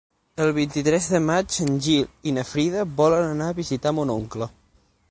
[0.43, 4.55] El vint-i-tres de maig en Gil i na Frida volen anar a visitar mon oncle.